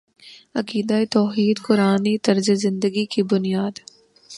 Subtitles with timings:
[0.55, 3.75] عقیدہ توحید قرآنی طرزِ زندگی کی بنیاد